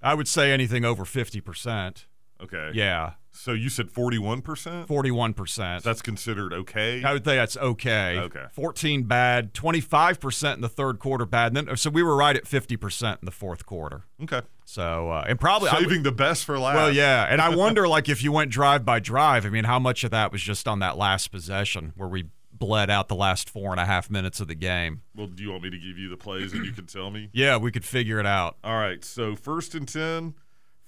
[0.00, 2.06] I would say anything over fifty percent.
[2.42, 2.70] Okay.
[2.74, 4.86] Yeah, So you said forty-one percent.
[4.88, 5.82] forty one percent.
[5.84, 7.02] That's considered okay.
[7.04, 8.18] I would say that's okay.
[8.18, 8.44] Okay.
[8.52, 11.56] 14 bad, 25% in the third quarter bad.
[11.56, 14.02] And then so we were right at 50% in the fourth quarter.
[14.22, 14.42] Okay.
[14.64, 16.76] So uh, and probably I would- Saving the best for last.
[16.76, 19.46] well, yeah, and I wonder like if you went drive by drive.
[19.46, 22.88] I mean, how much of that was just on that last possession where we bled
[22.88, 25.02] out the last four and a half minutes of the game?
[25.14, 27.28] Well, do you want me to give you the plays and you can tell me?
[27.32, 28.56] Yeah, we could figure it out.
[28.64, 29.04] All right.
[29.04, 30.34] So first and ten,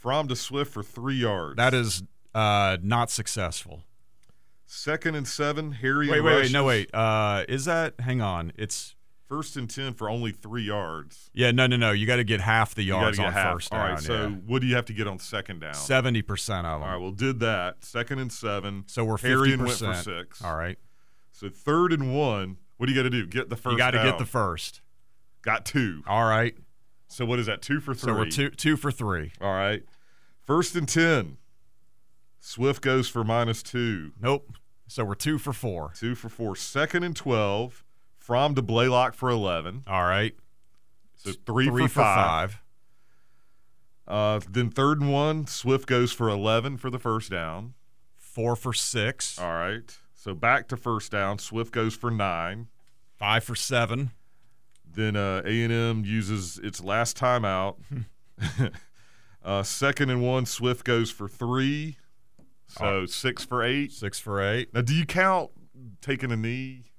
[0.06, 1.56] Fromm to Swift for three yards.
[1.56, 3.82] That is uh, not successful.
[4.64, 5.72] second and seven.
[5.72, 6.08] Harry.
[6.08, 6.94] Wait, wait, wait, no, wait.
[6.94, 7.94] Uh, is that?
[7.98, 8.52] Hang on.
[8.56, 8.94] It's
[9.28, 11.28] First and ten for only three yards.
[11.34, 11.90] yeah, no, no, no.
[11.90, 13.54] You got to get half the yards on half.
[13.54, 13.90] first All down.
[13.94, 14.00] right.
[14.00, 15.74] So what do you have to get on second down?
[15.74, 16.88] seventy percent of them.
[16.88, 17.02] All right.
[17.02, 17.84] Well, did that.
[17.84, 18.84] Second and seven.
[18.86, 20.04] So we're fifty and went for percent.
[20.04, 20.40] six.
[20.44, 20.78] All right,
[21.32, 22.58] So third and one.
[22.76, 23.26] What do you got to do?
[23.26, 23.72] Get the first.
[23.72, 24.82] you got to get the first.
[25.42, 26.04] Got two.
[26.06, 26.56] All right,
[27.08, 27.62] So what is that?
[27.62, 28.12] Two for three.
[28.12, 29.32] so we're two two for three.
[29.40, 29.82] All right.
[30.46, 31.38] First and ten.
[32.40, 34.12] Swift goes for minus two.
[34.20, 34.52] Nope.
[34.86, 35.90] So we're two for four.
[35.96, 36.54] Two for four.
[36.54, 37.84] Second and twelve.
[38.16, 39.82] Fromm to Blaylock for eleven.
[39.86, 40.34] All right,
[41.16, 42.62] So three, three for five.
[44.06, 45.46] Uh, then third and one.
[45.46, 47.74] Swift goes for eleven for the first down.
[48.16, 49.96] four for six, All right.
[50.14, 51.38] So back to first down.
[51.38, 52.68] Swift goes for nine.
[53.16, 54.10] five for seven.
[54.88, 57.76] Then uh, A&M uses its last timeout.
[59.46, 61.96] uh, second and one, Swift goes for three.
[62.66, 63.92] So six for eight.
[63.92, 64.74] Six for eight.
[64.74, 65.50] Now, do you count
[66.02, 66.92] taking a knee?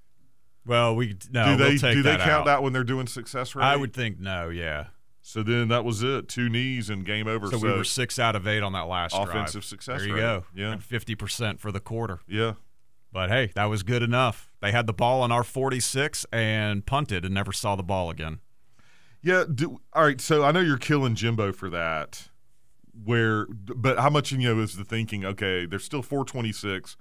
[0.65, 1.45] Well, we no.
[1.45, 2.45] do they we'll do they count out.
[2.45, 3.63] that when they're doing success rate?
[3.65, 4.49] I would think no.
[4.49, 4.87] Yeah.
[5.21, 6.29] So then that was it.
[6.29, 7.47] Two knees and game over.
[7.47, 9.27] So, we were six out of eight on that last drive.
[9.27, 10.21] offensive success There you rate.
[10.21, 10.43] go.
[10.55, 10.77] Yeah.
[10.77, 12.19] fifty percent for the quarter.
[12.27, 12.53] yeah.
[13.11, 14.51] But hey, that was good enough.
[14.61, 18.39] They had the ball on our 46 and punted and never saw the ball again.
[19.23, 19.45] Yeah.
[19.51, 20.19] Do, all right.
[20.19, 22.27] So I know you're killing Jimbo for that.
[23.03, 25.23] Where, but how much you know is the thinking?
[25.25, 26.97] Okay, there's still 426.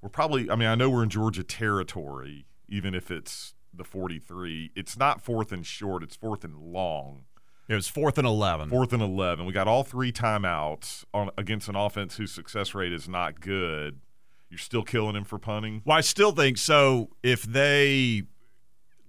[0.00, 0.50] We're probably.
[0.50, 4.72] I mean, I know we're in Georgia territory, even if it's the 43.
[4.74, 6.02] It's not fourth and short.
[6.02, 7.24] It's fourth and long.
[7.68, 8.70] It was fourth and 11.
[8.70, 9.44] Fourth and 11.
[9.44, 14.00] We got all three timeouts on against an offense whose success rate is not good.
[14.48, 15.82] You're still killing him for punting.
[15.84, 17.10] Well, I still think so.
[17.22, 18.22] If they,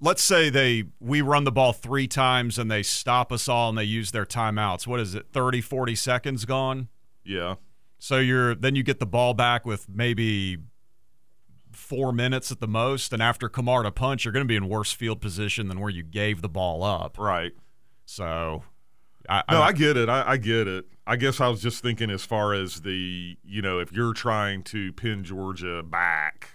[0.02, 3.78] let's say they, we run the ball three times and they stop us all and
[3.78, 4.88] they use their timeouts.
[4.88, 5.28] What is it?
[5.32, 6.88] 30, 40 seconds gone.
[7.24, 7.56] Yeah.
[8.00, 10.58] So you're then you get the ball back with maybe
[11.72, 14.92] four minutes at the most, and after Camarda punch, you're going to be in worse
[14.92, 17.18] field position than where you gave the ball up.
[17.18, 17.52] Right.
[18.06, 18.64] So,
[19.28, 20.10] I, No, I, I get it.
[20.10, 20.86] I, I get it.
[21.06, 24.64] I guess I was just thinking as far as the, you know, if you're trying
[24.64, 26.50] to pin Georgia back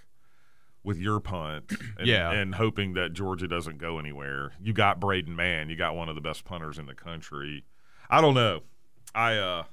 [0.84, 2.30] with your punt and, Yeah.
[2.30, 5.68] and hoping that Georgia doesn't go anywhere, you got Braden Mann.
[5.70, 7.64] You got one of the best punters in the country.
[8.10, 8.60] I don't know.
[9.14, 9.64] I uh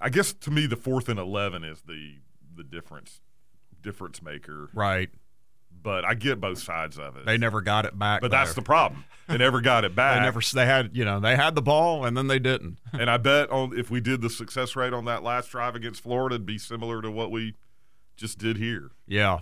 [0.00, 2.16] I guess to me the fourth and eleven is the
[2.56, 3.20] the difference
[3.82, 4.70] difference maker.
[4.74, 5.10] right.
[5.82, 7.26] But I get both sides of it.
[7.26, 8.22] They never got it back.
[8.22, 9.04] but that's the problem.
[9.28, 10.18] They never got it back.
[10.18, 10.40] They never.
[10.40, 12.78] They had you know they had the ball and then they didn't.
[12.94, 16.00] And I bet on if we did the success rate on that last drive against
[16.02, 17.54] Florida, it'd be similar to what we
[18.16, 18.92] just did here.
[19.06, 19.40] Yeah.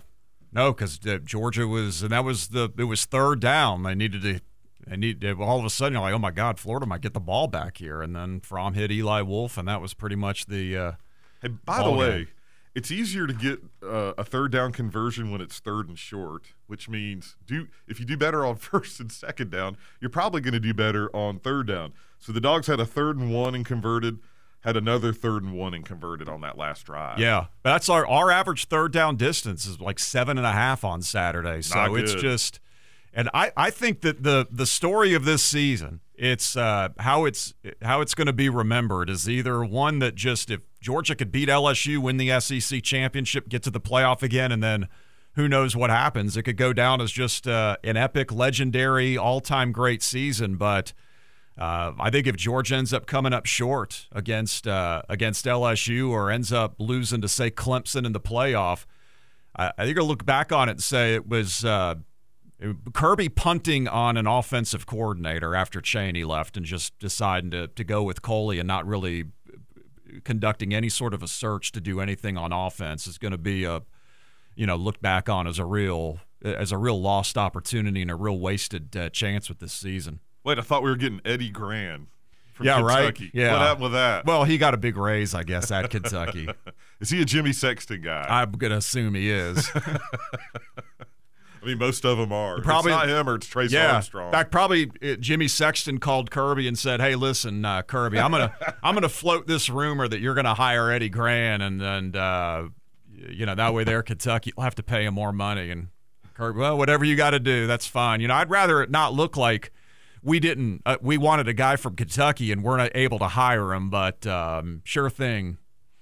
[0.53, 3.83] No, because Georgia was, and that was the, it was third down.
[3.83, 4.39] They needed to,
[4.87, 7.19] they need all of a sudden you're like, oh my God, Florida might get the
[7.19, 8.01] ball back here.
[8.01, 10.91] And then Fromm hit Eli Wolf, and that was pretty much the, uh,
[11.41, 12.27] Hey, by the way, game.
[12.75, 16.87] it's easier to get uh, a third down conversion when it's third and short, which
[16.87, 20.59] means do if you do better on first and second down, you're probably going to
[20.59, 21.93] do better on third down.
[22.19, 24.19] So the dogs had a third and one and converted,
[24.63, 27.19] had another third and one and converted on that last drive.
[27.19, 27.47] yeah.
[27.63, 31.61] That's our, our average third down distance is like seven and a half on Saturday.
[31.61, 32.59] So it's just,
[33.13, 37.55] and I, I think that the, the story of this season, it's uh, how it's
[37.81, 41.49] how it's going to be remembered is either one that just if Georgia could beat
[41.49, 44.87] LSU, win the SEC championship, get to the playoff again, and then
[45.35, 46.37] who knows what happens.
[46.37, 50.55] It could go down as just uh, an epic, legendary, all-time great season.
[50.55, 50.93] But
[51.57, 56.31] uh, I think if Georgia ends up coming up short against uh, against LSU or
[56.31, 58.85] ends up losing to say Clemson in the playoff,
[59.55, 61.95] I, I think I'll look back on it and say it was uh,
[62.93, 68.03] Kirby punting on an offensive coordinator after Chaney left and just deciding to, to go
[68.03, 69.25] with Coley and not really
[70.23, 73.63] conducting any sort of a search to do anything on offense is going to be
[73.63, 73.81] a
[74.55, 78.15] you know looked back on as a real as a real lost opportunity and a
[78.15, 80.19] real wasted uh, chance with this season.
[80.43, 82.07] Wait, I thought we were getting Eddie Gran
[82.53, 83.13] from Yeah, right.
[83.15, 83.31] Kentucky.
[83.33, 83.53] Yeah.
[83.53, 84.25] What happened with that?
[84.25, 86.49] Well, he got a big raise, I guess, at Kentucky.
[86.99, 88.25] Is he a Jimmy Sexton guy?
[88.29, 89.69] I'm gonna assume he is.
[91.61, 92.59] I mean, most of them are.
[92.61, 93.93] Probably- it's not him or it's Trace yeah.
[93.93, 94.27] Armstrong.
[94.27, 98.31] In fact, probably uh, Jimmy Sexton called Kirby and said, "Hey, listen, uh, Kirby, I'm
[98.31, 98.53] gonna
[98.83, 102.63] I'm gonna float this rumor that you're gonna hire Eddie Gran, and and uh,
[103.13, 105.87] you know that way there, Kentucky will have to pay him more money." And
[106.33, 108.19] Kirby, well, whatever you got to do, that's fine.
[108.19, 109.71] You know, I'd rather it not look like
[110.23, 113.73] we didn't uh, we wanted a guy from Kentucky and we're not able to hire
[113.73, 115.57] him, but um, sure thing,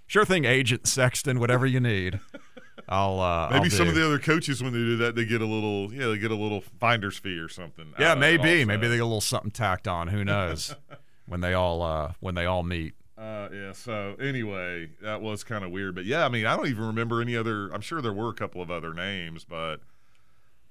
[0.07, 2.19] sure thing, Agent Sexton, whatever you need.
[2.89, 5.41] I'll uh, Maybe I'll some of the other coaches, when they do that, they get
[5.41, 7.93] a little, yeah, they get a little finder's fee or something.
[7.97, 8.65] Yeah, out of it maybe.
[8.65, 10.09] Maybe they get a little something tacked on.
[10.09, 10.75] Who knows?
[11.27, 12.93] when they all uh, when they all meet.
[13.17, 13.71] Uh, yeah.
[13.71, 17.21] So anyway, that was kind of weird, but yeah, I mean, I don't even remember
[17.21, 17.69] any other.
[17.71, 19.77] I'm sure there were a couple of other names, but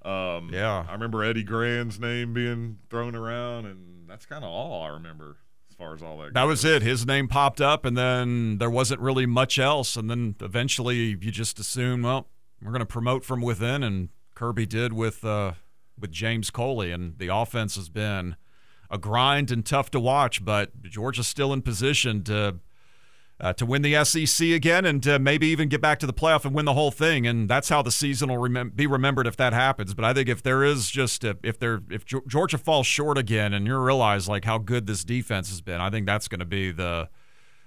[0.04, 0.84] um, Yeah.
[0.88, 5.36] I remember Eddie Gran's name being thrown around, and that's kind of all I remember
[5.70, 6.24] as far as all that.
[6.26, 6.32] Goes.
[6.34, 6.82] That was it.
[6.82, 9.96] His name popped up, and then there wasn't really much else.
[9.96, 12.28] And then eventually, you just assume, well,
[12.62, 15.52] we're going to promote from within, and Kirby did with uh,
[15.98, 18.36] with James Coley, and the offense has been
[18.90, 20.44] a grind and tough to watch.
[20.44, 22.56] But Georgia's still in position to.
[23.40, 26.44] Uh, to win the SEC again and uh, maybe even get back to the playoff
[26.44, 29.54] and win the whole thing, and that's how the season will be remembered if that
[29.54, 29.94] happens.
[29.94, 33.16] But I think if there is just a, if there if Ge- Georgia falls short
[33.16, 36.40] again, and you realize like how good this defense has been, I think that's going
[36.40, 37.08] to be the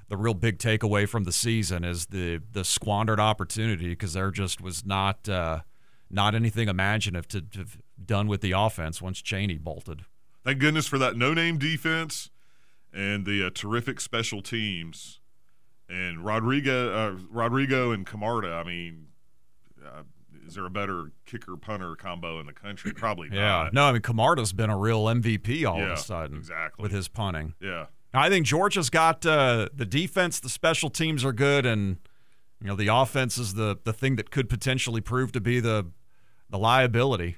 [0.10, 4.62] the real big takeaway from the season is the the squandered opportunity because there just
[4.62, 5.62] was not uh,
[6.12, 10.06] not anything imaginative to, to have done with the offense once Chaney bolted.
[10.44, 12.30] Thank goodness for that no-name defense
[12.94, 15.20] and the uh, terrific special teams.
[15.94, 18.54] And Rodrigo, uh, Rodrigo and Camarda.
[18.54, 19.08] I mean,
[19.86, 20.04] uh,
[20.48, 22.94] is there a better kicker punter combo in the country?
[22.94, 23.74] Probably not.
[23.74, 26.82] no, I mean Camarda's been a real MVP all of a sudden, exactly.
[26.82, 27.54] with his punting.
[27.62, 27.86] Yeah.
[28.14, 31.98] I think Georgia's got uh, the defense, the special teams are good, and
[32.62, 35.92] You know, the offense is the the thing that could potentially prove to be the
[36.50, 37.38] the liability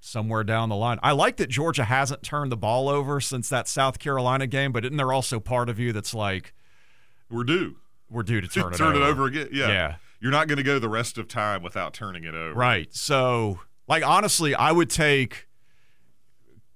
[0.00, 0.98] somewhere down the line.
[1.02, 4.84] I like that Georgia hasn't turned the ball over since that South Carolina game, but
[4.84, 6.52] isn't there also part of you that's like
[7.34, 7.76] We're due.
[8.08, 9.22] we're due to turn, Turn it, it over.
[9.22, 9.48] over again.
[9.52, 9.68] Yeah.
[9.68, 9.94] Yeah.
[10.20, 12.54] You're not going to go the rest of time without turning it over.
[12.54, 12.94] Right.
[12.94, 15.48] So, like honestly, I would take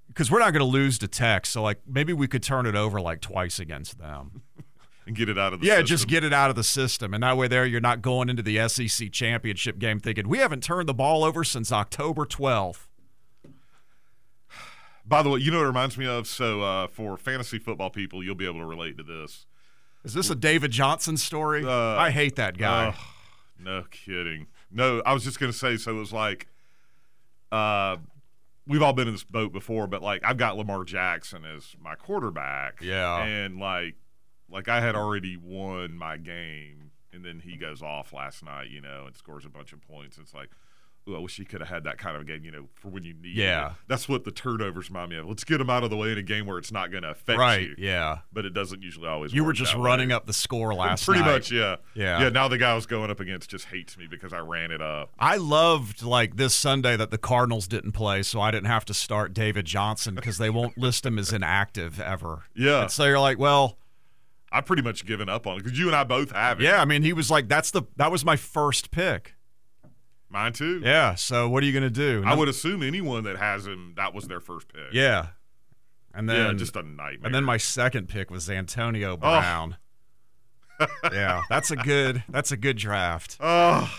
[0.09, 2.75] because we're not going to lose to Tech, so like maybe we could turn it
[2.75, 4.42] over like twice against them.
[5.07, 5.87] And get it out of the yeah, system.
[5.87, 8.42] just get it out of the system, and that way there you're not going into
[8.42, 12.88] the SEC championship game thinking we haven't turned the ball over since October 12th.
[15.07, 16.27] By the way, you know what it reminds me of?
[16.27, 19.47] So, uh, for fantasy football people, you'll be able to relate to this.
[20.09, 21.66] Is this a David Johnson story?
[21.66, 22.88] Uh, I hate that guy.
[22.88, 22.94] Ugh,
[23.59, 24.47] no kidding.
[24.71, 26.49] No, I was just going to say, so it was like,
[27.53, 27.99] uh,
[28.66, 31.94] we've all been in this boat before, but like, I've got Lamar Jackson as my
[31.94, 32.81] quarterback.
[32.81, 33.23] Yeah.
[33.23, 33.97] And like,
[34.51, 38.81] like I had already won my game, and then he goes off last night, you
[38.81, 40.16] know, and scores a bunch of points.
[40.16, 40.49] It's like,
[41.16, 43.14] I wish he could have had that kind of game, you know, for when you
[43.14, 43.68] need Yeah.
[43.68, 43.73] it.
[43.88, 45.27] That's what the turnovers remind me of.
[45.27, 47.11] Let's get him out of the way in a game where it's not going to
[47.11, 47.62] affect right.
[47.62, 47.75] you.
[47.79, 48.18] Yeah.
[48.33, 50.14] But it doesn't usually always You were just running way.
[50.14, 51.33] up the score last Pretty night.
[51.33, 51.77] much, yeah.
[51.94, 52.21] Yeah.
[52.23, 54.71] Yeah, now the guy I was going up against just hates me because I ran
[54.71, 55.11] it up.
[55.18, 58.94] I loved like this Sunday that the Cardinals didn't play, so I didn't have to
[58.94, 62.44] start David Johnson because they won't list him as inactive ever.
[62.55, 62.83] Yeah.
[62.83, 63.79] And so you're like, well,
[64.51, 66.64] I've pretty much given up on it because you and I both have it.
[66.64, 66.81] yeah.
[66.81, 69.35] I mean, he was like, that's the that was my first pick.
[70.31, 70.81] Mine too.
[70.85, 71.14] Yeah.
[71.14, 72.23] So what are you gonna do?
[72.27, 74.93] I would assume anyone that has him, that was their first pick.
[74.93, 75.29] Yeah.
[76.14, 77.27] And then yeah, just a nightmare.
[77.27, 79.77] and then my second pick was Antonio Brown.
[81.12, 83.37] yeah, that's a good that's a good draft.
[83.41, 83.91] Oh,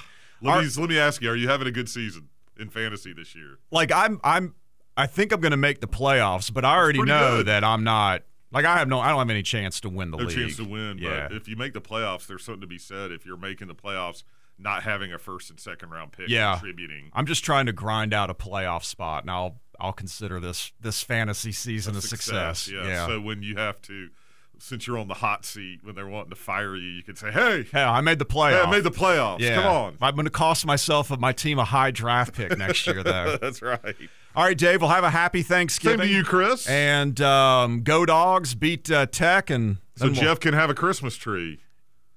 [0.42, 3.36] let me, let me ask you: Are you having a good season in fantasy this
[3.36, 3.60] year?
[3.72, 4.56] Like I'm I'm
[4.96, 7.48] I think I'm gonna make the playoffs, but I already know good.
[7.48, 10.18] that I'm not like I have no I don't have any chance to win the
[10.18, 10.38] No league.
[10.38, 10.98] chance to win.
[11.00, 11.28] Yeah.
[11.28, 13.12] But if you make the playoffs, there's something to be said.
[13.12, 14.24] If you're making the playoffs,
[14.60, 16.54] not having a first and second round pick Yeah.
[16.54, 17.10] contributing.
[17.14, 21.02] I'm just trying to grind out a playoff spot, and I'll I'll consider this this
[21.02, 22.68] fantasy season a success.
[22.68, 23.08] Yeah.
[23.08, 24.10] So when you have to,
[24.58, 27.32] since you're on the hot seat, when they're wanting to fire you, you can say,
[27.32, 28.60] "Hey, Hey, I made the hey.
[28.60, 29.40] I made the playoffs.
[29.40, 29.56] yeah.
[29.56, 32.86] Come on." I'm going to cost myself and my team a high draft pick next
[32.88, 33.38] year, though.
[33.42, 33.96] That's right.
[34.36, 34.82] All right, Dave.
[34.82, 36.00] We'll have a happy Same Thanksgiving.
[36.02, 36.68] to you, Chris.
[36.68, 40.76] And um, go dogs beat uh, Tech, and so then we'll- Jeff can have a
[40.76, 41.62] Christmas tree.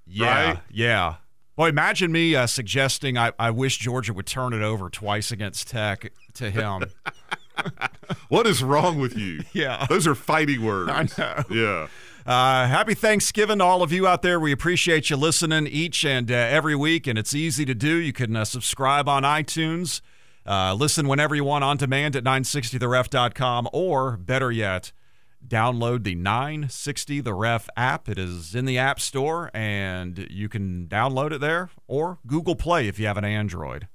[0.05, 0.59] yeah, right?
[0.69, 1.15] yeah.
[1.55, 5.69] Boy, imagine me uh, suggesting I, I wish Georgia would turn it over twice against
[5.69, 6.85] Tech to him.
[8.29, 9.43] What is wrong with you?
[9.53, 9.87] Yeah.
[9.89, 10.91] Those are fighting words.
[10.91, 11.45] I know.
[11.51, 11.89] Yeah.
[12.25, 14.41] Uh, happy Thanksgiving to all of you out there.
[14.41, 17.97] We appreciate you listening each and uh, every week, and it's easy to do.
[17.97, 20.01] You can uh, subscribe on iTunes,
[20.47, 24.93] uh, listen whenever you want on demand at 960theref.com, or better yet,
[25.47, 28.09] download the 960 The Ref app.
[28.09, 32.89] It is in the App Store, and you can download it there, or Google Play
[32.89, 33.89] if you have an Android.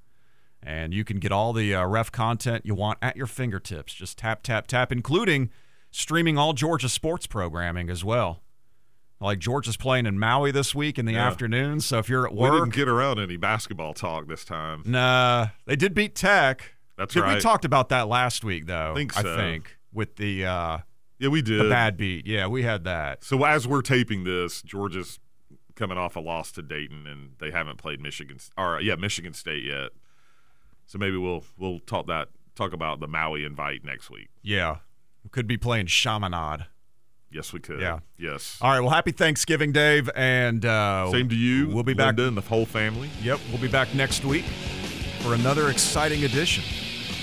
[0.62, 3.94] And you can get all the uh, ref content you want at your fingertips.
[3.94, 5.50] Just tap, tap, tap, including
[5.92, 8.42] streaming all Georgia sports programming as well.
[9.22, 11.26] Like Georgia's playing in Maui this week in the Yeah.
[11.28, 11.80] afternoon.
[11.80, 12.52] So if you're at work.
[12.54, 14.84] We didn't get around any basketball talk this time.
[14.86, 16.74] nah, they did beat Tech.
[16.98, 18.92] That's Did We talked about that last week, though.
[18.92, 19.38] I Think I so.
[19.38, 20.78] think with the uh,
[21.20, 21.60] Yeah, we did.
[21.60, 22.28] the bad beat.
[22.28, 23.24] Yeah, we had that.
[23.24, 25.20] So as we're taping this, Georgia's
[25.76, 29.64] coming off a loss to Dayton, and they haven't played Michigan or yeah Michigan State
[29.64, 29.90] yet.
[30.86, 34.30] So maybe we'll we'll talk that talk about the Maui invite next week.
[34.42, 34.78] Yeah,
[35.24, 36.66] we could be playing Chaminade.
[37.30, 37.82] Yes, we could.
[37.82, 38.00] Yeah.
[38.18, 38.58] Yes.
[38.62, 38.80] All right.
[38.80, 41.68] Well, happy Thanksgiving, Dave, and uh, Same to you.
[41.68, 42.08] We'll be back.
[42.08, 43.10] Linda and the whole family.
[43.22, 44.46] Yep, we'll be back next week
[45.22, 46.64] for another exciting edition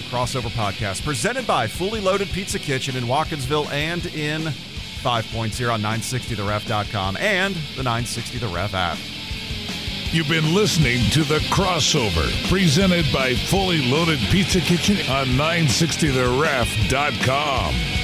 [0.04, 7.16] Crossover Podcast, presented by Fully Loaded Pizza Kitchen in Watkinsville and in 5.0 on 960theref.com
[7.18, 8.96] and the 960 The Ref app.
[10.12, 18.03] You've been listening to The Crossover, presented by Fully Loaded Pizza Kitchen on 960theref.com.